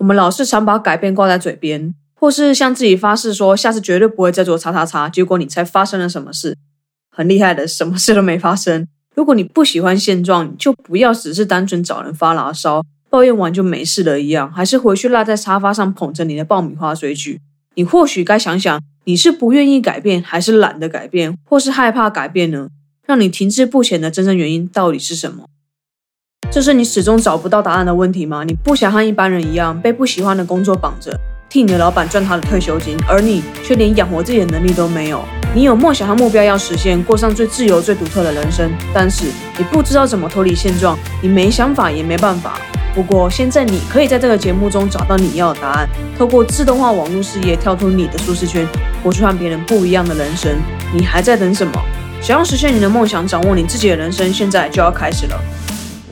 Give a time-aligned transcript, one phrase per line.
[0.00, 6.56] 我们老是常把改变挂在嘴边，或是向自己发誓说下次绝对不会再做叉叉叉，结果你才发生了什么事？
[7.10, 8.88] 很厉害的，什么事都没发生。
[9.14, 17.38] 如果你不喜欢现状，就不要只是单纯找人发牢骚，抱怨完就没事了一样，还是回去赖在沙发上捧着你的爆米花追剧。
[17.74, 22.70] 你或许该想想，你是不愿意改变，还是懒得改变，或是害怕改变呢？
[23.04, 25.44] 让你停滞不前的真正原因到底是什么？
[26.50, 28.42] 这是你始终找不到答案的问题吗？
[28.44, 31.16] 你不想和一般人一样被不喜欢的工作绑着，
[31.48, 35.22] 替你的老板赚他的退休金，而你却连养活自己的能力都没有？
[35.54, 39.26] 你有梦想和目标要实现，过上最自由、最独特的人生，但是
[39.58, 42.58] 你不知道怎么脱离现状，你没想法也没办法。
[42.96, 48.66] 不过现在你可以在这个节目中找到你要的答案，透过自动化网络事业跳出你的舒适圈，
[49.04, 50.50] 活出和别人不一样的人生。
[50.92, 51.72] 你还在等什么？
[52.20, 55.40] 想要实现你的梦想，掌握你自己的人生，现在就要开始了。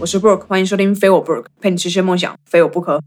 [0.00, 3.02] 我是 Brooke，欢迎收听非我 Brooke，陪你实现梦想，非我不可。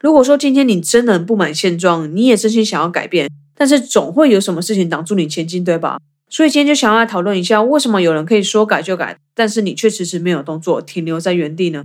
[0.00, 3.30] 如果说今天你真的很不满现状，你也真心想要改变。
[3.54, 5.98] 但是总会有什么事情挡住你前进，对吧？
[6.30, 11.84] 所以今天就想要来讨论一下，为什么有人可以说改就改，但是你却迟迟没有动作，停留在原地呢？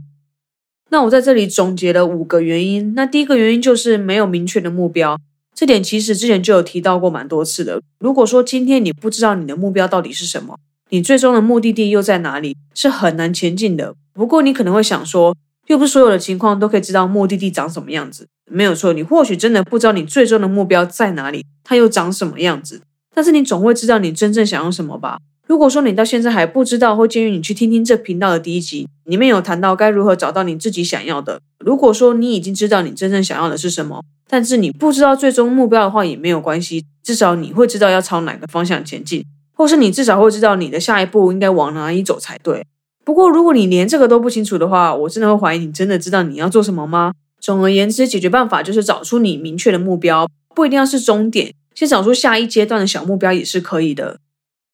[0.90, 2.94] 那我在这里总结了五个原因。
[2.96, 5.20] 那第一个原因就是没有明确的目标，
[5.54, 7.82] 这点其实之前就有提到过蛮多次的。
[8.00, 10.58] 如果说今天你不知道你的目标到底是什么，
[10.90, 13.94] 你最终的目的地又在哪里，是很难前进的。
[14.14, 15.36] 不过你可能会想说，
[15.68, 18.28] 又不是所有的情况都可以知道目的地长什么样子。
[18.50, 22.82] 没有错，你或许真的不知道你最终的目标在哪里，它又长什么样子。
[23.14, 25.20] 但是你总会知道你真正想要什么吧？
[25.48, 31.42] 如果说你到现在还不知道，会建议你去听听这频道的第一集，里面有谈到该如何找到你自己想要的。
[31.60, 39.26] 如果说你已经知道你真正想要的是什么，但是你不知道最终目标的话，也没有关系，至少你会知道要朝哪个方向前进，
[39.58, 42.66] 或是你至少会知道你的下一步应该往哪里走才对。
[43.04, 47.14] 不过如果你连这个都不清楚的话，我真的会怀疑你真的知道你要做什么吗？
[47.40, 54.20] 总而言之，解决办法就是找出你明确的目标，不一定要是终点，先找出下一阶段的小目标也是可以的。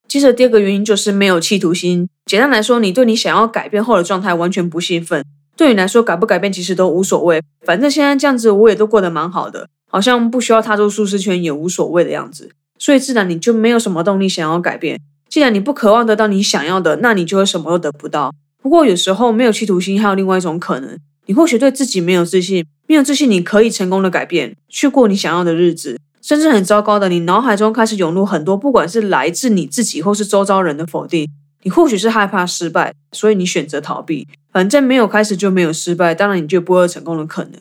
[0.07, 2.09] 接着第二个原因就是没有企图心。
[2.25, 5.23] 简单来说，你对你想要改变后的状态完全不兴奋，
[5.55, 12.51] 对你来说改不改变其实都无所谓，反正现在这样子我也都过得蛮好的，好像不需要踏出舒适圈也无所谓的样子，
[12.83, 14.99] 所以自然你就没有什么动力想要改变。
[15.29, 18.35] 既然你不渴望得到你想要的，那你就会什么都得不到。
[18.61, 20.99] 不过有时候没有企图心还有另外一种可能。
[21.27, 31.25] 你或许对自己没有自信，没有自信，你可以成功的改变，去过你想要的日子，甚至很糟糕的，你脑海中开始涌入很多，不管是来自你自己或是周遭人的否定。
[31.61, 34.27] 你或许是害怕失败，所以你选择逃避。
[34.51, 37.53] 反正没有开始就没有失败，当然你就不会有成功的可能。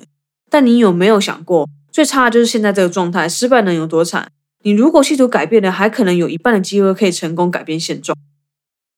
[0.51, 4.29] 但你有没有想过，最差的就是现在这个状态，失败能有多惨？
[4.65, 8.17] 你如果企图改变的，还可能有一半的机会可以成功改变现状。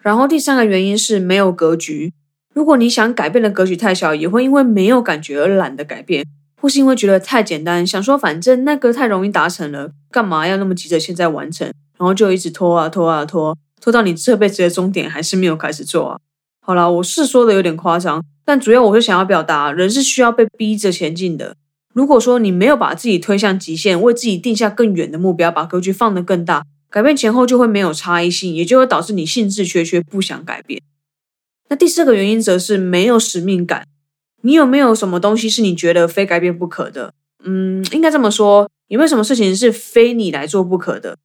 [0.03, 2.13] 然后第三个原因是没有格局。
[2.53, 6.25] 如果你想改变的格局太小，也会因为没有感觉而懒得改变，
[6.61, 11.67] 或是因为觉得太简单，想说反正那个太容易达成了，干嘛要那么急着现在完成？
[11.99, 16.19] 然后就一直拖啊拖啊拖，拖到你这辈子的终点还是没有开始做啊。
[16.61, 21.57] 好啦，我是说的有点夸张，但主要我是想要表达，人是需要被逼着前进的。
[21.95, 30.83] 如果说你没有把自己推向极限，为自己定下更远的目标，把格局放得更大，改变前后就会没有差异性，也就会导致你兴致缺缺，不想改变。
[31.69, 33.87] 那第四个原因则是没有使命感。
[34.43, 37.15] 你有没有什么东西是你觉得非改变不可的？
[37.45, 41.17] 嗯，应该这么说，有没有什么事情是非你来做不可的？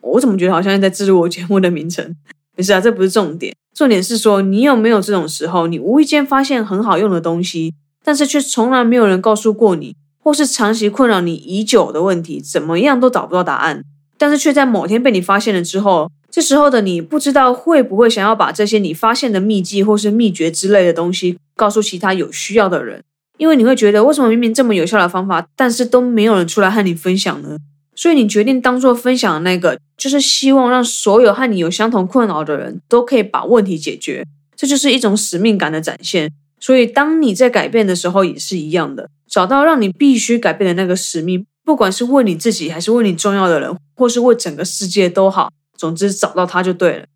[0.00, 2.16] 我怎么觉得好像在制入我节目的名称？
[2.56, 13.82] 没事啊，这不是重点，重点是说你有没有这种时候，你无意间发现很好用的东西，但是却从来没有人告诉过你，或是长期困扰你已久的问题，怎么样都找不到答案，
[14.16, 16.10] 但是却在某天被你发现了之后。
[16.30, 23.02] 这时候的你不知道会不会想要把这些你发现的秘籍或是秘诀之类的东西告诉其他有需要的人，
[23.36, 27.58] 因为你会觉得为什么明明这么有效的方法，但是都没有人出来和你分享呢？
[27.94, 34.24] 所以你决定当做分享的那个，就是希望让所有和你有相同困扰的人都可以把问题解决，
[34.56, 36.32] 这就是一种使命感的展现。
[36.62, 45.50] 所以当你在改变的时候也是一样的，找到让你必须改变的那个使命，不管是为你自己，还是为你重要的人，或是为整个世界都好。
[45.76, 47.06] 总之找到它就对了。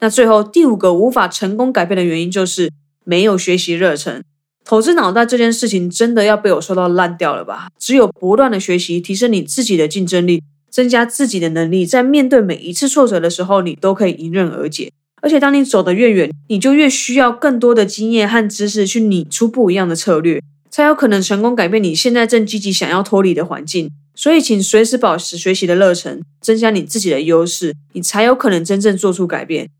[0.00, 2.72] 那最后第五个无法成功改变的原因就是
[3.04, 4.24] 没有学习热忱。
[4.64, 7.68] 投资脑袋这件事情真的要被我说到烂掉了吧？
[7.78, 14.90] 只有不断的学习，提升你自己的竞争力，增加自己的能力，在面对每一次挫折的时候，你都可以迎刃而解。
[15.22, 23.88] 而且当你走得越远，你就越需要更多的经验和知识去拟出不一样的策略，才有可能成功改变你现在正积极想要脱离的环境。
[24.14, 29.70] 所以，请随时保持学习的热忱，增加你自己的优势，你才有可能真正做出改变。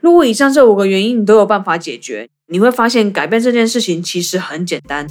[0.00, 5.06] 如果以上这五个原因你都有办法解决，你会发现改变这件事情其实很简单。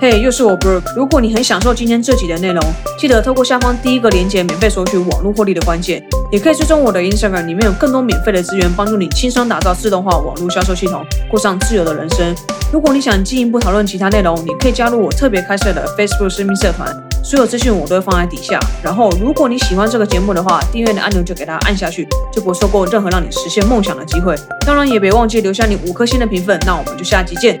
[0.00, 0.94] 嘿，又是我 Brooke。
[0.94, 2.62] 如果你很享受今天这集的内容，
[2.96, 6.00] 记得透过下方第一个链接免费索取网络获利的关键，
[6.30, 12.32] 也可以追踪我的 Instagram，里面有更多免费的资源，帮助你轻松打造自动化网络销售系统，过上自由的人生。
[12.72, 18.60] 如果你想进一步讨论其他内容，你可以加入我特别开设的 Facebook 私密社团，所有资讯我都会放在底下。
[18.80, 24.36] 然后，如果你喜欢这个节目的话，订阅的按钮就给它按下去，就不会错过任何让你实现梦想的机会。
[24.64, 26.56] 当然，也别忘记留下你五颗星的评分。
[26.64, 27.58] 那我们就下集见。